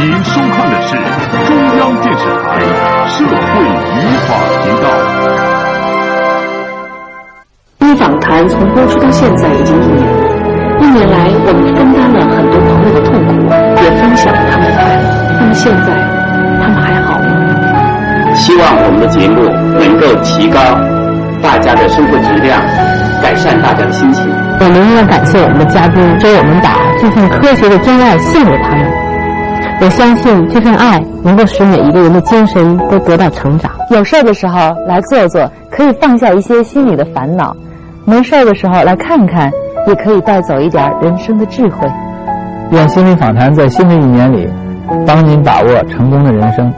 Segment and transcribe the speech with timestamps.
[0.00, 0.96] 您收看的是
[1.46, 2.48] 中央电视台
[3.06, 3.60] 社会
[3.92, 4.28] 与法
[4.64, 4.88] 频道。
[7.86, 10.00] 《一访谈》从播出到现在已经一年，
[10.80, 13.52] 一年来我们分担了很多朋友的痛苦，
[13.84, 15.04] 也分享了他们的快乐。
[15.38, 15.92] 那么现在，
[16.62, 18.34] 他们还好吗？
[18.34, 19.44] 希望我们的节目
[19.76, 20.58] 能够提高
[21.42, 22.58] 大家的生活质量，
[23.20, 24.24] 改善大家的心情。
[24.60, 28.99] 我们依然感谢我们的嘉宾，说我们把这份科学的真爱献给他们。
[29.82, 33.72] 我相信这份爱能够使每一个人的精神都得到成长。
[33.90, 37.56] 有事儿的时候来坐坐，可以放下一些心里的烦恼；
[38.04, 39.50] 没事儿的时候来看看，
[39.86, 41.88] 也可以带走一点人生的智慧。
[42.72, 44.46] 愿心理访谈在新的一年里，
[45.06, 46.70] 帮您把握成功的人生。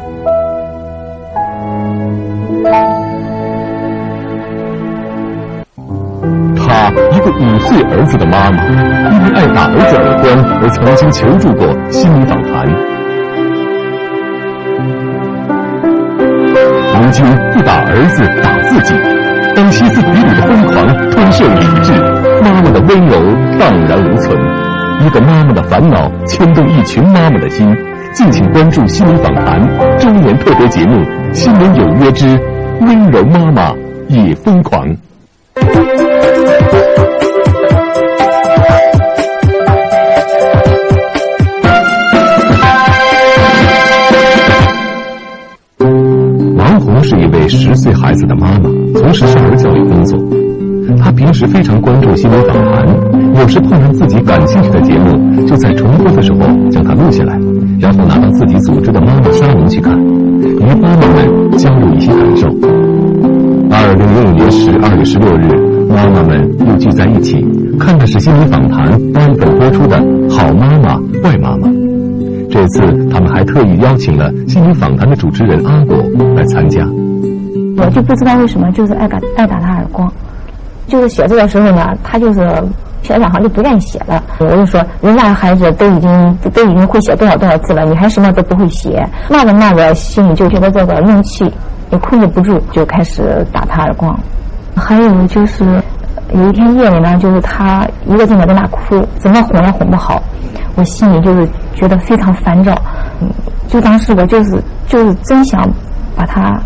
[6.57, 8.65] 她一个五岁儿子的妈妈，
[9.11, 12.82] 因为爱打儿子耳光而曾经求助过心理访谈。
[17.53, 18.95] 不打儿子，打自己。
[19.55, 21.93] 当歇斯底里的疯狂吞噬理智，
[22.43, 23.21] 妈妈的温柔
[23.59, 24.35] 荡然无存。
[25.05, 27.77] 一个妈妈的烦恼牵动一群妈妈的心。
[28.15, 29.61] 敬请关注新闻访谈
[29.99, 30.97] 周年特别节目
[31.35, 32.27] 《新闻有约之
[32.81, 33.75] 温柔妈妈
[34.09, 34.87] 也疯狂》。
[47.13, 50.19] 是一位十岁孩子的妈妈，从事少儿教育工作。
[50.97, 52.89] 她平时非常关注心理访谈，
[53.35, 56.39] 有时碰上自己感兴趣的节目，就在重播的时候
[56.71, 57.39] 将它录下来，
[57.79, 62.49] 然后拿到自己组织的妈妈沙龙去看，与妈妈们交流一些感受。
[63.71, 65.53] 二零零五年十二月十六日，
[65.91, 67.45] 妈妈们又聚在一起，
[67.79, 69.99] 看的是心理访谈八月份播出的
[70.31, 71.69] 《好妈妈坏妈妈》。
[72.49, 75.97] 这次他们还特意邀请了心理访谈的主持人阿果
[76.37, 76.87] 来参加。
[77.77, 80.11] 我就不知道为什么就是爱打爱打他耳光，
[80.87, 82.41] 就是写字的时候呢，他就是
[83.03, 84.23] 写两行就不愿意写了。
[84.39, 89.07] 我就说，人家孩子都已经都已经会写多少多少字了，你还什么都不会写？
[89.31, 91.51] 骂着骂着，心里就觉得这个怒气
[91.91, 94.19] 也控制不住，就开始打他耳光。
[94.77, 95.65] 还有就是
[96.33, 100.23] 有一天夜里呢，就是他一个劲的在那哭，怎么哄也哄不好，
[100.77, 102.75] 我心里就是觉得非常烦躁。
[103.69, 105.69] 就当时我就是就是真想
[106.15, 106.61] 把他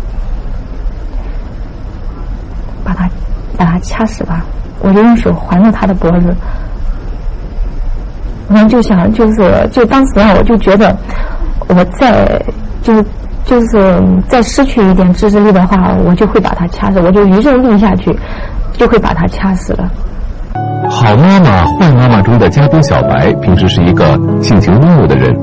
[2.87, 3.09] 把他
[3.57, 4.45] 把他掐死吧，
[4.79, 6.33] 我就用手环着他的脖子，
[8.49, 10.95] 然后就想就是就当时啊，我就觉得
[11.67, 12.41] 我再
[12.81, 13.03] 就是。
[13.47, 18.13] 就是再失去一点自制力的话，我就会把他掐死，我就一肉立下去，
[18.73, 19.89] 就会把他掐死了。
[20.89, 24.03] 好妈妈、坏妈妈中的嘉宾小白，平时是一个
[24.41, 25.33] 性情温柔的人，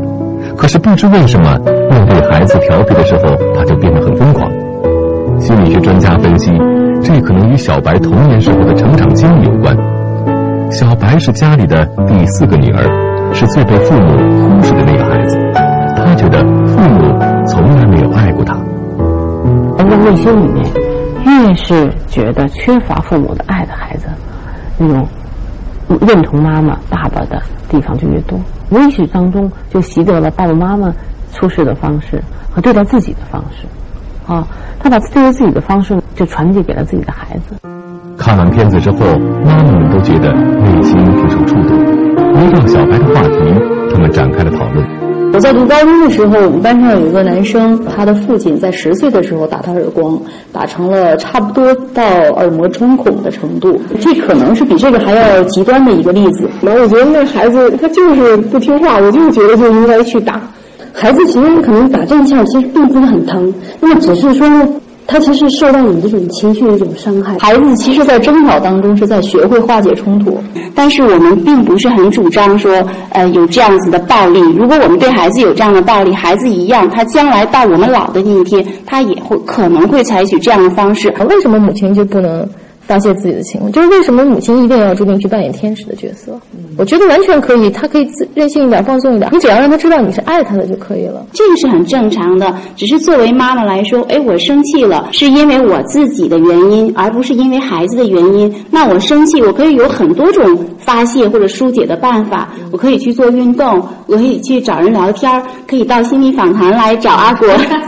[0.55, 1.59] 可是不知为什么，
[1.91, 4.53] 面对孩子调皮的时候，他就变得很疯狂。
[5.41, 6.51] 心理学专家分析，
[7.05, 9.77] 这可能与小白童年时候的成长经历有关。
[10.73, 14.17] 小白是家里的第四个女儿，是最被父母
[14.49, 15.39] 忽视的那个孩子，
[15.97, 17.15] 他觉得父母。
[17.47, 18.55] 从来没有爱过他。
[19.77, 20.65] 人的内心里面，
[21.27, 24.07] 越是觉得缺乏父母的爱的孩子，
[24.79, 25.07] 那种
[26.01, 28.41] 认同妈妈、爸爸的地方就越多。
[28.71, 30.93] 无意识当中就习得了爸爸妈妈
[31.33, 33.67] 处事的方式和对待自己的方式。
[34.27, 34.47] 啊，
[34.81, 37.55] 他把对待自己的方式就传递给了自己的孩子。
[38.17, 38.99] 看完片子之后，
[39.45, 41.79] 妈妈们都觉得内心挺受触动。
[42.35, 43.39] 围绕小白的话题，
[43.93, 44.87] 他们展开了讨论。
[45.33, 50.17] 我在读高中的时候，我们班上有一个男生，他的父亲在十岁的时候打他耳光，
[50.53, 52.03] 打成了差不多到
[52.37, 53.81] 耳膜穿孔的程度。
[54.01, 56.49] 这可能是比这个还要极端的一个例子。
[56.63, 60.41] 然后我觉得那孩子他就是不听话，我就是觉得就应该去打。
[60.95, 64.47] 孩子其实可能打这一下其实并不是很疼，那么只是说。
[65.07, 67.37] 他其实受到你这种情绪的一种伤害。
[67.39, 70.39] 孩子其实，在争吵当中是在学会化解冲突，
[70.75, 74.41] 但是我们并不是很主张说，呃，有这样子的暴力。
[74.57, 81.13] 如果我们对孩子有这样的暴力，孩子一样，他将来到我们老的那一天，他也会可能会采取这样的方式。
[81.29, 82.49] 为什么母亲就不能？
[82.87, 86.39] 发泄自己的情绪，就是为什么母亲一定要注定去扮演天使的角色？
[86.77, 89.31] 我觉得完全可以，她可以自任性一点，放松一点。
[89.33, 91.25] 你只要让她知道你是爱她的就可以了。
[91.33, 98.53] 这个是很正常的，只是作为妈妈来说，哎，我生气了，是因为我自己的原因，而不是因为孩子的原因。
[98.71, 102.49] 那我生气，我可以有很多种发泄或者疏解的办法。
[102.71, 107.47] 我可以去做运动，我可以去找人聊天，可以到心理访谈来找阿国，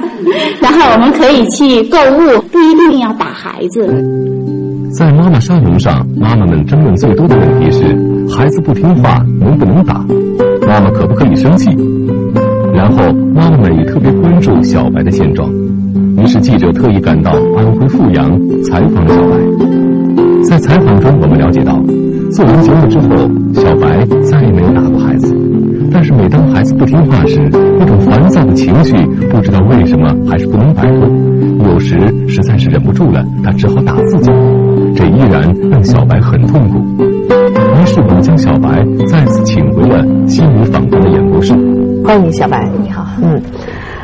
[0.60, 4.35] 然后我们可以去购物，不一定要打孩子。
[4.96, 7.84] 在妈妈沙龙上，妈妈们争论最多的问题是：
[8.34, 10.02] 孩子不听话能不能打？
[10.66, 11.68] 妈妈可不可以生气？
[12.74, 15.52] 然后妈妈们也特别关注小白的现状，
[16.16, 19.36] 于是记者特意赶到安徽阜阳采访小白。
[20.48, 21.78] 在采访中，我们了解到，
[22.30, 23.08] 做完节目之后，
[23.52, 25.36] 小白再也没有打过孩子。
[25.92, 27.38] 但是每当孩子不听话时，
[27.78, 28.96] 那种烦躁的情绪，
[29.30, 31.06] 不知道为什么还是不能摆脱。
[31.70, 34.30] 有时实在是忍不住了，他只好打自己，
[34.96, 36.78] 这依然让小白很痛苦。
[37.02, 41.52] 于是我们将小白再次请回了心理访谈的演播室。
[42.02, 43.40] 欢迎小白，你好，嗯。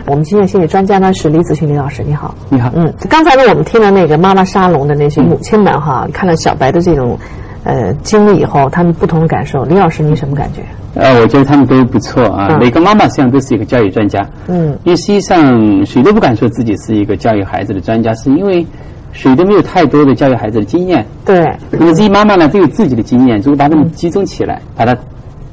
[0.05, 7.19] 我们今天心理专家呢是李子勋李老师，你好，你好，嗯，刚才呢我们听了那个妈妈沙龙的那些母亲们哈，看了小白的这种
[7.65, 10.61] 呃经历以后，他们不同的感受，李老师你什么感觉？
[10.95, 18.67] 呃，我觉得他们都不错啊，每个妈妈实际上都是一个教育专家，嗯，因为实际上谁都不敢说自己是一个教育孩子的专家，是因为
[19.13, 21.39] 谁都没有太多的教育孩子的经验，对，
[21.71, 24.97] 那么这些妈妈呢都有自己的经验，如果把它们集中起来，把它。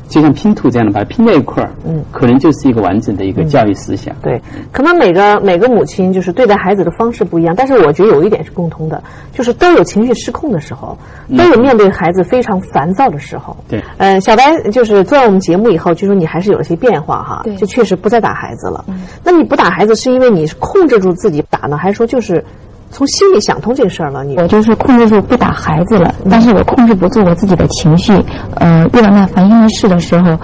[0.10, 4.12] 就像拼图这样的，把它拼在一块儿，嗯，可能就是一个完整的一个教育思想。
[4.24, 4.42] 对，
[4.72, 10.98] 可能每个每个母亲就是对待孩子的方式不一样，但是我觉得有一点是共通的，就是都有情绪失控的时候，
[11.38, 13.56] 都有面对孩子非常烦躁的时候。
[13.68, 18.84] 对，呃，小白就是做完我们节目以后，就说你还是有了些变化哈，对，就确实不再打孩子了。
[19.24, 22.44] 那你不打孩子是因为你控制住自己打呢，还是说就是
[22.92, 24.24] 从心里想通这个事儿了？
[24.24, 28.14] 你我就是控制住不打孩子了，但是我控制不住我自己的情绪。
[28.56, 30.38] 呃，遇到那烦心的事的时候。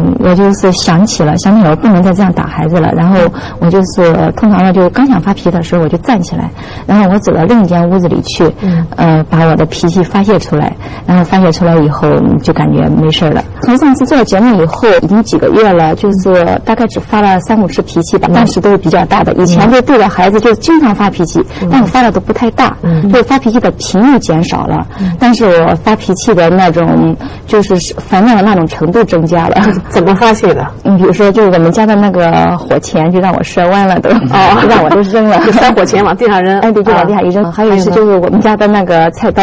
[0.00, 2.90] 嗯，我就是想起了，想起来我不能再这样打孩子了。
[2.96, 3.18] 然后
[3.58, 6.50] 我就是通常呢，就刚想发脾气的时候，我就站起来，
[6.86, 10.74] 然后我走到另一间屋子里去，嗯，呃，把我的脾气发泄出来。
[11.06, 12.08] 然后发泄出来以后，
[12.42, 13.42] 就感觉没事了。
[13.62, 19.32] 从上次做了节目以后，已经几个月了，就是大概只发了三五次脾气吧，但是都是比较大的。
[19.34, 22.76] 以前就对着孩子就经常发脾气，但我发的都不太大，
[23.12, 24.86] 就发脾气的频率减少了，
[25.18, 27.16] 但是我发脾气的那种
[27.46, 29.56] 就是烦恼的那种程度增加了。
[29.90, 30.66] 怎么发泄的？
[30.84, 37.50] 你，比如说，就是我们家的那个火钳，就让我摔弯了都，哦，让我都扔了， 就摔火钳往地上扔，哎，对，就往地下一扔。
[37.52, 39.42] 还有一次就是我们家的那个菜刀，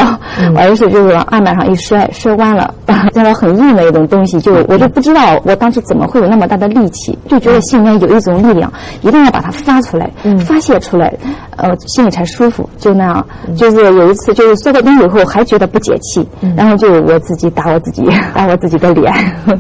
[0.56, 2.74] 我儿子就是往案板上一摔，摔弯了，
[3.14, 8.72] 这样很硬的一种东西，就我就不知道我当时怎么会有那么大的力气，就觉得心里面有一种力量，
[9.02, 10.10] 一定要把它发出来，
[10.40, 11.14] 发泄出来，
[11.58, 12.68] 呃，心里才舒服。
[12.78, 13.28] 就那样，
[13.58, 19.14] 就是有一次就是摔到地以后还觉得不解气，然后就我自己打我自己， 打我自己的脸，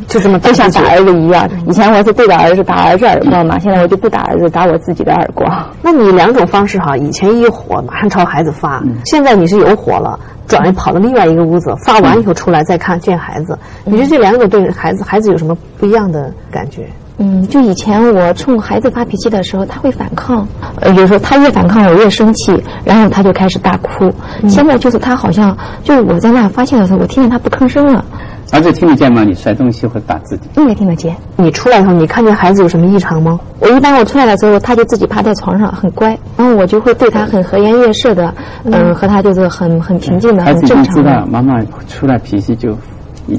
[0.08, 0.72] 就这么就像。
[0.78, 5.52] 打儿子一样，以前我是对着儿子打儿子耳光嘛，现在我就不打儿子，打我自己的耳光。
[5.82, 13.58] 那你两种方式哈，以前一火马上朝孩子发，现在你是有火了，转跑到另外一个屋子，发完以后出来再看见孩子。
[13.86, 16.88] 你觉得这两种对孩子孩子有什么不一样的感觉？
[17.20, 20.48] 嗯，就以前我冲孩子发脾气的时候，他会反抗，
[20.82, 22.52] 呃，有时候他越反抗我越生气，
[22.86, 24.12] 然后他就开始大哭。
[24.48, 28.06] 现在就是他好像，就是我在那发现的时候，我听见他不吭声了。
[28.54, 29.24] 儿子听得见吗？
[29.26, 30.44] 你摔东西或打自己？
[30.56, 31.14] 应该听得见。
[31.36, 33.40] 你出来时候，你看见孩子有什么异常吗？
[33.60, 36.18] 我一般我出来的时候，他就自己趴在床上，很乖。
[36.38, 40.96] 然后我就会对他很和颜悦色的，嗯，和他就是很很平静的，很正常。
[40.96, 42.78] 知道妈妈出来脾气就。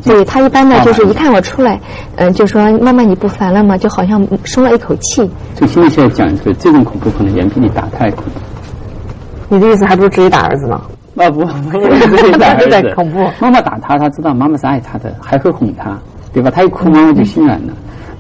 [0.05, 1.81] 对他一般呢，就是一看我出来，
[2.17, 3.76] 嗯，就说妈妈你不烦了吗？
[3.79, 5.29] 就好像松了一口气。
[5.55, 8.31] 就心理学讲，就这种恐怖可能远比你打太恐怖。
[9.49, 10.81] 你的意思还不如直接打儿子呢？
[11.17, 13.19] 啊不，直接打儿子恐怖。
[13.40, 15.99] 妈妈打他，他知道妈妈是爱他的，还会哄他，
[16.32, 16.50] 对吧？
[16.50, 17.73] 他一哭，妈妈就心软了。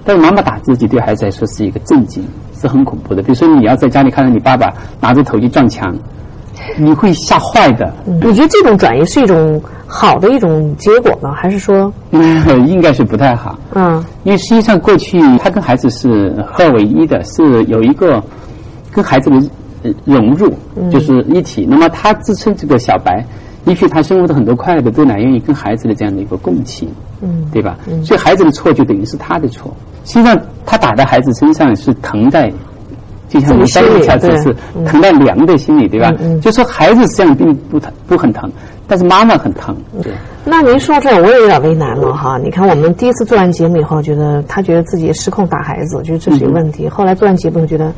[0.04, 2.26] 但是妈妈打自己，对孩子来说是一个震惊，
[2.58, 3.22] 是很恐怖的。
[3.22, 5.94] 比如说你要在家里看到你爸爸拿着头去撞墙。
[6.76, 7.92] 你会吓坏的。
[8.22, 11.90] 我觉得这种转移是一种好的一种结果呢，还是说？
[12.10, 13.58] 嗯，应该是不太好。
[13.74, 18.22] 嗯，因为实际上过去他跟孩子是合二为一的，是有一个
[18.92, 20.52] 跟孩子的融入，
[20.90, 21.66] 就是一体。
[21.68, 23.24] 那么他自称这个小白，
[23.64, 26.88] 也许他生活的很多快乐都来源于跟孩子的这样的一个共情，
[27.22, 27.78] 嗯，对吧？
[28.04, 29.74] 所以孩子的错就等于是他的错。
[30.04, 32.52] 实际上他打在孩子身上是疼在。
[33.28, 36.10] 就像我们上一条是疼在娘的心里，对吧？
[36.40, 38.50] 就说孩子实际上并不疼，不很疼，
[38.88, 39.76] 但是妈妈很疼。
[40.02, 40.12] 对。
[40.44, 42.38] 那您说这我也有点为难了哈。
[42.42, 46.88] 你看我们第一次做完节目以后，觉得他觉得自己失控打孩子，觉得这是有问题。
[46.88, 47.92] 后来做完节目，觉得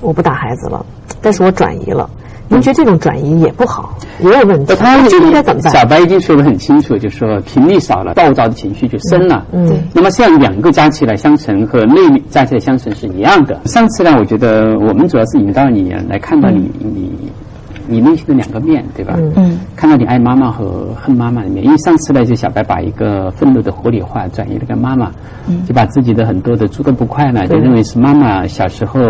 [0.00, 0.84] 我不打孩子了，
[1.22, 2.10] 但是我转移了。
[2.46, 4.76] 您觉得这种转移也不好，也有问题。
[4.76, 5.72] 他这应该怎么办？
[5.72, 9.46] 小白已经说得很清楚，就是说频率少了，暴躁的情绪就深了。
[9.52, 13.58] 嗯，那么像两个加起来相乘和内加起来相乘是一样的。
[13.64, 17.10] 上次呢，我觉得我们主要是引导你来看到你你
[17.86, 19.14] 你内心的两个面，对吧？
[19.36, 19.58] 嗯。
[19.76, 25.10] 看到你爱妈妈和恨妈妈的面，因为上次呢，就小白把一个愤怒的合理化转移了给妈妈，
[25.66, 29.00] 就把自己的很多的诸多不快呢，就认为是妈妈小时候。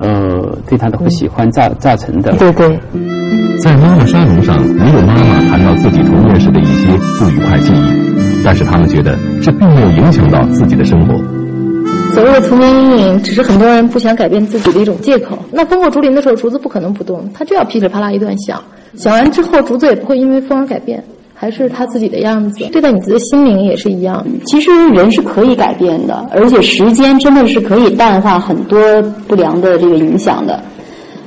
[0.00, 2.32] 呃，对他的不喜欢造造成的。
[2.38, 2.80] 对对。
[3.62, 6.88] 在妈妈沙龙上，没有妈妈谈到自己童年时的一些
[7.20, 11.41] 不愉快记忆，但是他们觉得这并没有影响到自己的生活。
[12.14, 15.38] 所谓的童年阴影，只是很多人不想改变自己的一种借口。
[15.50, 18.62] 那风过竹林的时候，竹子不可能不动，它就要噼里啪啦一段响。
[18.96, 21.02] 响完之后，竹子也不会因为风而改变，
[21.34, 22.66] 还是它自己的样子。
[22.70, 24.24] 对待你自己的心灵也是一样。
[24.44, 28.78] 其实人是可以改变的，而且时间真的是可以淡化很多
[29.26, 30.62] 不良的这个影响的。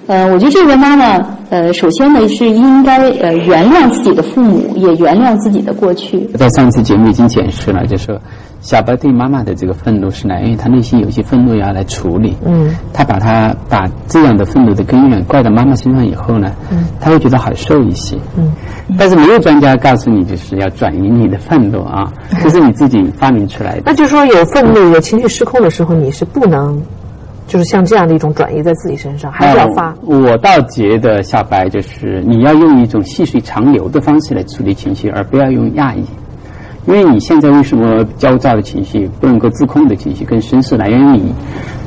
[0.06, 6.20] 呃，我觉得这位妈妈，呃，首先呢是应该呃原谅自己的父母，也原谅自己的过去。
[6.38, 8.15] 在上次节目已经解释了，就说
[8.65, 12.36] 小白对妈妈的这个愤怒是来源于他内心有些愤怒要来处理。
[12.43, 18.17] 嗯，他把他把这样的愤怒的根源怪到妈妈身上以后呢，嗯，他会觉得好受一些。
[18.36, 18.51] 嗯，
[18.98, 23.84] 但是没有专家告诉你就是要转移你的愤怒啊，这是你自己发明出来的。
[23.86, 26.81] 那就是说，有愤怒、有情绪失控的时候，你是不能。
[27.48, 29.93] 就是像这样的一种转移在自己身上，还是要发。
[30.01, 36.03] 我倒觉得小白就是你要用一种细水长流的方式来处理情绪，而不要用压抑。
[36.88, 41.34] 因为你现在为什么焦躁的情绪不能够自控的情绪更深，是来源于你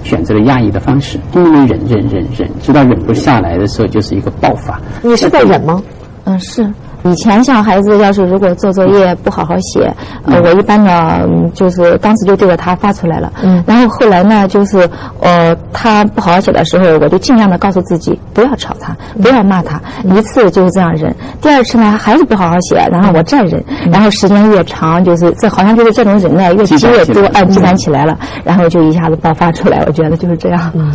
[0.03, 4.81] 选择了压抑的方式，因为忍忍忍忍，直到忍不下来的时候，就是一个爆发。
[5.03, 5.83] 你是在忍吗？
[6.25, 6.69] 嗯，是。
[7.05, 9.93] 以前像孩子要是如果做作业不好好写，
[10.25, 11.21] 呃，我一般呢
[11.55, 13.33] 就是当时就对着他发出来了。
[13.43, 13.63] 嗯。
[13.67, 14.89] 然后后来呢，就是
[15.21, 21.15] 呃他不好好写的时候，我就尽量的告诉自己不要吵他，不要骂他，一次就是这样忍。
[21.41, 29.85] 第二次呢还是不好好写，然后我再忍，然后时间越长，就是这好像就是这种忍耐越积越多，哎，积攒起来了，然后就一下子爆发出来。
[29.87, 30.71] 我觉得就是这样。
[30.75, 30.93] 嗯。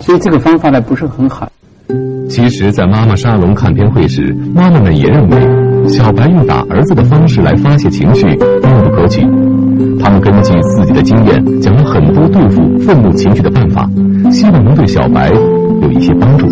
[0.00, 1.46] 所以这个方法呢不是很好。
[2.32, 8.24] 其实，在妈妈沙龙看片会时，妈妈们也认为小白用打儿子的方式来发泄情绪
[8.62, 9.20] 并不可取。
[10.00, 13.86] 他们根据自己的经验，讲了很多对付愤怒情绪的办法，
[14.30, 15.28] 希望能对小白
[15.82, 16.46] 有一些帮助。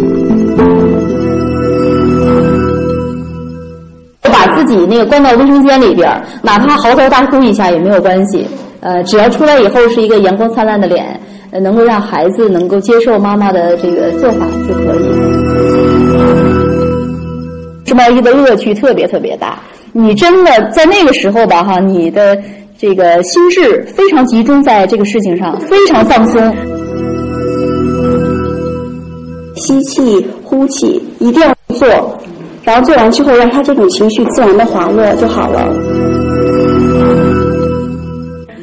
[4.31, 6.11] 把自己那个关到卫生间里边，
[6.43, 8.47] 哪怕嚎啕大哭一下也没有关系。
[8.81, 11.21] 呃，只要出来以后是一个阳光灿烂的脸。
[11.61, 14.99] 能够让孩子能够接受妈妈的这个做法就可以。
[17.85, 19.59] 织毛衣的乐趣特别特别大，
[19.93, 22.39] 你真的在那个时候吧，哈，你的
[22.79, 26.41] 这个心智非常集中在这个事情上，非常放松。
[29.57, 31.89] 吸气、呼气，一定要做，
[32.63, 35.67] 然后做完之后，让他这种情绪自然的滑落就好了。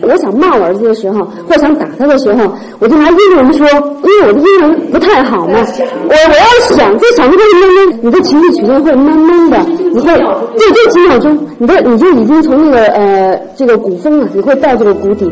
[0.07, 5.59] 我想骂我儿子的时候，或想打他的时候，我就拿英文说，因为我的英文不太好嘛。
[6.07, 9.57] 我我要想在想这个当中，你的情绪曲线会慢慢的，
[9.93, 15.29] 你会就这几秒钟，你的你就已经从那个呃这个谷峰了，你会到这个谷底。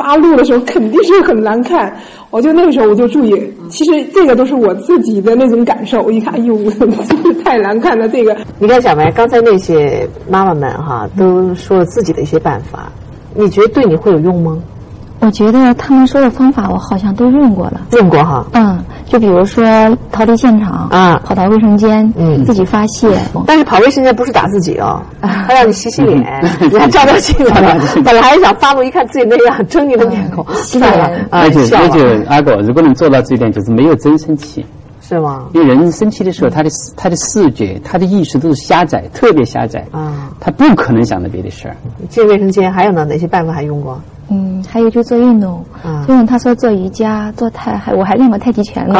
[0.00, 1.94] 发怒的时候肯定是很难看。
[2.30, 6.00] 我就那个时候我就注意，其实这个都是我自己的那种感受。
[6.00, 6.56] 我一看，哎呦，
[7.44, 8.08] 太难看了。
[8.08, 12.90] 这个，你看小白刚才那些妈妈们哈，都说了自己的一些办法，
[13.34, 14.56] 你觉得对你会有用吗？
[15.20, 17.80] 我觉得他们说的方法，我好像都用过了。
[17.92, 18.44] 用过哈？
[18.52, 19.62] 嗯，就比如说
[20.10, 23.06] 逃离现场啊，跑到卫生间，嗯，自己发泄。
[23.46, 26.16] 但是跑卫生间不是打自己哦， 他让你洗洗脸，
[26.70, 27.52] 你还 照照镜子。
[28.02, 31.10] 本来还想发怒，一看自己那样狰狞的面孔，算了。
[31.30, 34.64] 而且而且，阿狗，如果能做到这一点，就是没有真生气。
[35.02, 35.48] 是吗？
[35.52, 41.76] 因为人生气的时候，他的他的视觉、他的意识都是狭窄，特别狭窄啊，他不可能想到别的事儿。
[42.08, 43.04] 进卫生间还有呢？
[43.04, 44.00] 哪些办法还用过？
[44.30, 45.64] 嗯，还有就做运动，
[46.08, 48.94] 运动他说做瑜伽、做太，还我还练过太极拳呢，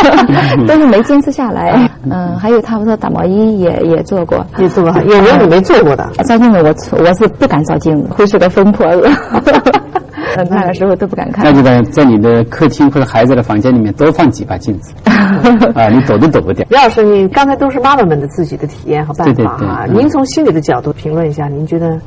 [0.66, 1.88] 都是没坚持下来。
[2.10, 6.08] 嗯，还有他们说打毛衣也也做过，也做过，有没有你没做过的？
[6.24, 9.10] 照镜子我我是不敢照镜子，会是个疯婆子。
[10.48, 11.44] 那个时候都不敢看。
[11.44, 14.94] 那就在在你的客厅或者孩子的房间里面多放几把镜子
[15.74, 16.64] 啊，你躲都躲不掉。
[16.70, 21.98] 李老师，你刚才都是妈妈们的自己的体验和办法啊，您从心理的角度评论一下，您觉得？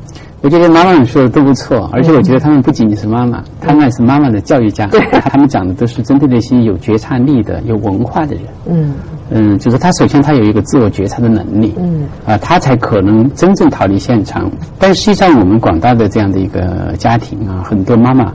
[0.42, 4.86] 我觉得妈妈们说的都不错，而且我觉得他们不仅仅是妈妈，他们还是妈妈的教育家。
[5.24, 8.44] 他们讲的都是针对那些有觉察力的、有文化的人。
[8.68, 8.94] 嗯
[9.32, 11.74] 嗯，就是他首先他有一个自我觉察的能力。
[11.80, 14.51] 嗯啊，他才可能真正逃离现场。
[14.77, 18.32] 但实际上，我们广大的这样的一个家庭啊，很多妈妈，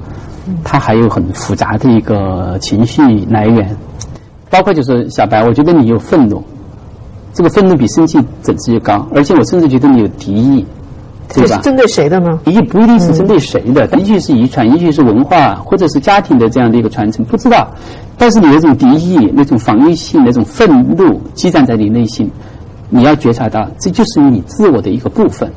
[0.65, 3.77] 她还有很复杂的一个情绪来源，
[4.51, 6.43] 包括就是小白，我觉得你有愤怒，
[7.35, 10.67] 这个愤怒比生气整值越高，而且我甚至觉得你有敌意。
[11.31, 12.41] 这是针对谁的呢？
[12.47, 17.69] 也不一定是针对谁的，也许是遗传，也许是文化，或者是家庭的这样的一个传承，不知道。
[18.19, 22.31] 但是你那种敌意、那种防御性、那种愤怒积攒在你内心，
[22.89, 25.51] 你要觉察到，这就是你自我的一个部分，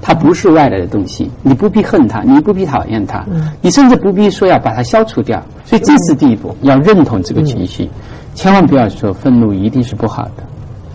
[0.00, 1.30] 它不是外来的东西。
[1.42, 3.26] 你不必恨它，你不必讨厌它，
[3.60, 5.42] 你甚至不必说要把它消除掉。
[5.64, 7.90] 所以这是第一步，要认同这个情绪，
[8.34, 10.44] 千万不要说愤怒一定是不好的。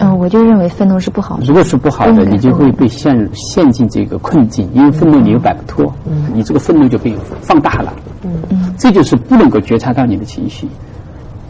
[0.04, 1.46] 嗯，我就认为愤怒是不好的。
[1.46, 5.94] 如果是不好的，你就会被陷入陷进这个困境，因为愤怒你又摆不脱，
[6.34, 7.94] 你这个愤怒就被放大了。
[8.24, 10.68] 嗯这就是不能够觉察到你的情绪，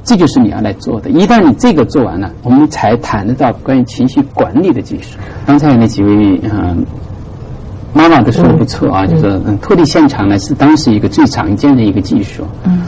[0.03, 1.09] 这就是你要来做的。
[1.09, 5.17] 一旦你这个做完了，我们才谈得到关于情绪管理的技术。
[5.45, 6.85] 刚才那几位嗯、
[7.93, 12.43] 妈妈都说的不错啊，就是嗯脱离现场呢是当时一个最常见的一个技术。
[12.65, 12.81] 嗯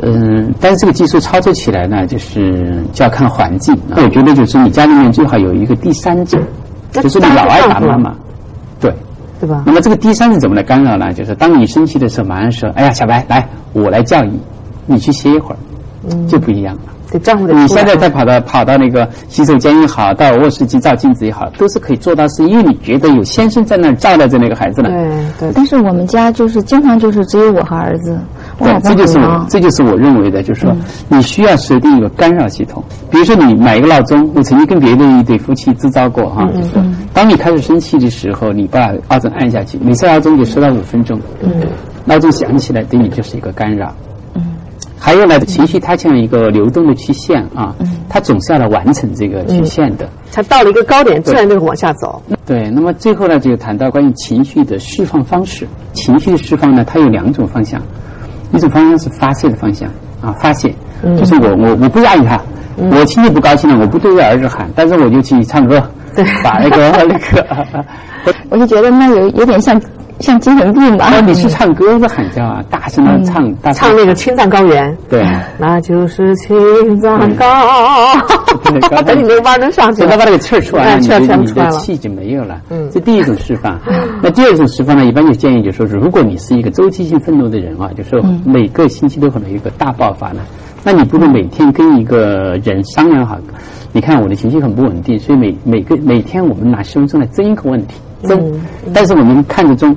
[0.00, 3.76] 嗯，但是这个技术操作起来呢，就是就要看环境。
[3.96, 6.38] 我觉得就是你家里面最好有一个第三者，
[6.92, 8.14] 就是你老爱打妈妈，
[8.80, 8.92] 对。
[9.40, 9.64] 对吧？
[9.66, 11.12] 那么这个第三者怎么来干扰呢？
[11.12, 14.40] 就是当你生气的时候，马上说：“哎呀，小白，来，我来叫你，
[14.86, 15.56] 你去歇一会儿。”
[16.28, 16.82] 就不一样了。
[17.10, 24.88] 得丈夫的你现在再跑到跑到那个洗手间也好，到卧室去照镜子也好，都是可以做到，是因为你觉得有先生在那儿照料着那个孩子呢。
[24.90, 25.52] 对对。
[25.54, 28.16] 但是我们家就是经常就是只有我和儿子，
[28.62, 29.46] 对，这就是我。
[29.48, 30.74] 这就是我认为的，就是说
[31.08, 32.82] 你需要设定一个干扰系统。
[33.10, 41.20] 比如说你买一个闹钟，我曾经跟别的一对夫妻支招过哈，就是说当你开始生气的时候，你把闹钟按下去，每次闹钟就设到五分钟，
[42.04, 43.94] 闹钟响起来对你就是一个干扰。
[45.04, 47.74] 还有呢，情绪它像一个流动的曲线啊，
[48.08, 50.08] 它总是要来完成这个曲线的。
[50.30, 52.22] 它到了一个高点，自然就会往下走。
[52.46, 55.66] 对，那么最后呢，就谈到关于情绪的释放方式。
[55.92, 57.82] 情绪的释放呢，它有两种方向，
[58.52, 59.88] 一种方向是发泄的方向
[60.20, 60.72] 啊，发泄，
[61.16, 62.40] 就是我我我不压抑他，
[62.76, 65.82] 我心里不高兴了，我不对着儿子喊，但是我就去唱歌，
[66.44, 67.84] 把那个那个，
[68.50, 69.80] 我就觉得那有有点像
[70.22, 71.08] 像精神病吧。
[71.10, 75.22] 那你是唱歌是喊叫啊，大声的唱，大声唱那个青藏高原，对，
[75.58, 77.44] 那就是青藏高。
[79.04, 81.70] 等你那个弯儿能上去了，等他把那个气儿出来了，你哎气儿的全出来了。
[81.72, 82.58] 气就没有了。
[82.70, 83.78] 嗯这第一种释放。
[84.22, 90.40] 那第二种释放呢，一般就建议就说是，如果你是一个周期性愤怒的人啊，就说每个星期都可能有一个大爆发呢，
[90.84, 93.36] 那你不如每天跟一个人商量好，
[93.92, 98.40] 你看我的情绪很不稳定，所以每每个每天我们拿十分钟来争一个问题，争，
[98.94, 99.94] 但是我们看着钟，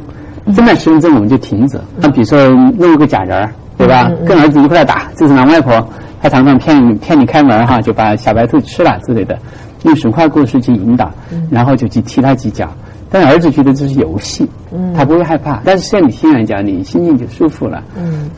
[0.53, 1.79] 争了十分钟我们就停止。
[1.97, 4.11] 那比如说弄一个假人儿，对吧？
[4.27, 5.87] 跟儿子一块儿打，这是狼外婆。
[6.21, 9.37] 他常常骗骗你开门哈，就把小白兔吃了之类的，
[9.83, 11.11] 用神话故事去引导，
[11.51, 12.67] 然后就去踢他几脚。
[13.11, 14.47] 但儿子觉得这是游戏，
[14.95, 15.61] 他不会害怕。
[15.63, 17.83] 但是像你听人讲，你心情就舒服了，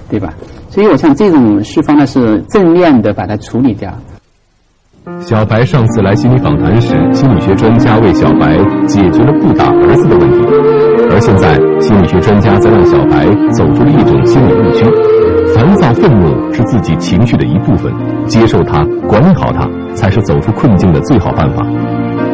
[0.10, 0.34] 对吧？
[0.69, 3.89] 所以我想这种释放呢是正面的把它处理掉。
[5.22, 10.46] 小白上次来心理访谈时，心理学专家为小白解决了不打儿子的问题，
[11.10, 14.84] 而现在心理学专家在让小白走出了一种心理误区：
[15.56, 17.93] 烦躁、愤怒是自己情绪的一部分，
[18.26, 21.65] 接受它、管理好它，才是走出困境的最好办法。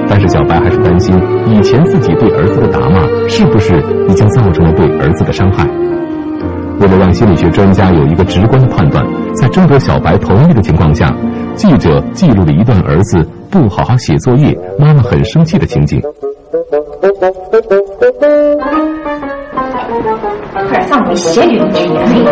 [0.09, 3.75] 但是小白还是担心，以前自己对儿子的打骂是不是
[4.09, 5.63] 已经造成了对儿子的伤害？
[6.79, 9.05] 为了让心理学专家有一个直观的判断，
[9.35, 11.07] 在征得小白同意的情况下，
[11.55, 16.01] 记者记录了一段儿子不好好写作业，妈妈很生气的情景。
[20.69, 22.23] 快上回写你的眼泪。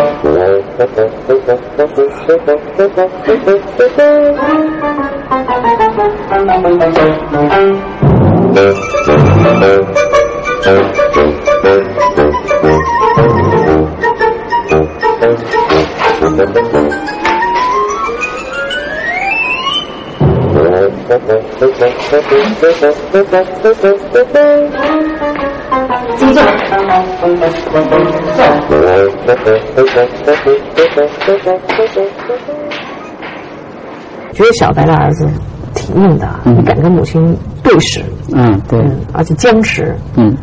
[34.32, 35.28] 觉得小白的儿子
[35.74, 38.02] 挺硬的，嗯敢跟母亲对视，
[38.34, 39.94] 嗯，对，嗯，而且僵持。
[40.16, 40.34] 嗯。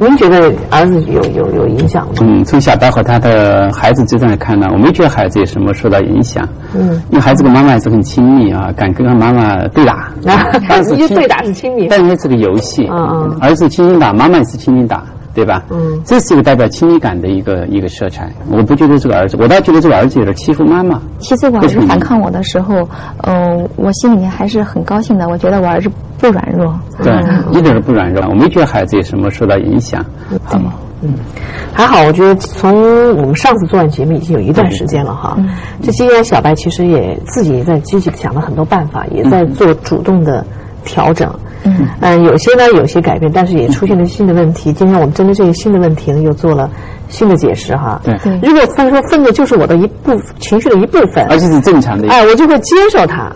[0.00, 2.12] 您觉得儿子有有有影响吗？
[2.20, 6.48] 嗯，从小到和他的孩子之中来看呢，我没觉得孩子有什么受到影响。
[6.74, 10.08] 嗯，因为孩子跟妈妈还是很亲密啊，敢跟他妈妈对打。
[10.68, 12.88] 但是对打是亲密，但是是个游戏。
[12.90, 15.02] 嗯嗯儿子轻轻打，妈妈也是轻轻打，
[15.38, 15.62] 对吧？
[15.70, 18.28] 嗯，这是一个代表亲密感的一个一个色彩。
[18.50, 21.00] 我不觉得这个儿子，我倒觉得这个儿子有点欺负妈妈。
[21.20, 22.88] 其实我儿子反抗我的时候，
[23.22, 25.28] 呃，我心里面还是很高兴的。
[25.28, 26.76] 我觉得我儿子不软弱。
[27.00, 27.12] 对，
[27.52, 28.26] 一点都不软弱。
[28.28, 30.04] 我没觉得孩子有什么受到影响。
[30.28, 30.60] 对，
[31.02, 31.14] 嗯，
[31.72, 35.36] 还好，我觉得从我们上次做完节目已经有一段时间了哈。
[35.38, 35.48] 嗯
[35.80, 40.44] 这期间小白其实也自己也在积极的想了很多办法，也在做主动的
[40.88, 41.30] 调整。
[41.64, 44.72] 嗯嗯，有些呢有些改变，但是也出现了新的问题。
[44.72, 46.70] 今天我们针对这些新的问题呢，又做了
[47.08, 48.00] 新的解释哈。
[48.04, 52.08] 对对如果分说愤怒就是我的一部情绪的一部分，而且是正常的。
[52.08, 53.30] 哎，我就会接受它，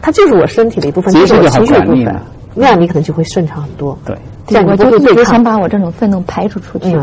[0.00, 2.20] 它就是我身体的一部分，就是我接受情绪的一部分。
[2.54, 3.98] 那样你可能就会顺畅很多。
[4.04, 4.14] 对，
[4.46, 6.94] 这样我就一直想把我这种愤怒排除出去。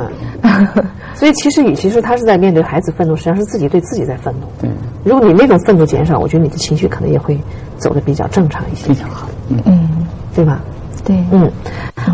[0.44, 0.70] 嗯，
[1.16, 4.46] 所以其实与其说他是在面对孩子愤怒，实际上是自己对自己在愤怒。
[4.62, 4.70] 对，
[5.04, 7.36] 如果你那种愤怒减少，我觉得你的情绪可能也会
[7.80, 8.90] 走得比较正常一些。
[8.90, 9.28] 非常好。
[9.66, 9.90] 嗯，
[10.36, 10.60] 对吧？
[11.06, 11.50] 对，嗯，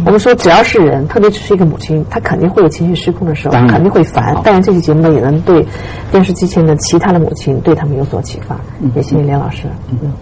[0.06, 4.34] 我们说只要是人，特别只是一个母亲，她肯定会有情绪失控的时候肯定会烦。
[4.44, 5.66] 当然，这期节目呢，也能对
[6.12, 8.56] 电视机前的其他的母亲，对他们有所启发。
[8.96, 9.64] 也谢谢梁老师。
[9.90, 10.14] 嗯。